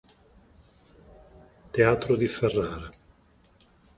Teatro 1.71 2.15
di 2.17 2.27
Ferrara 2.27 2.89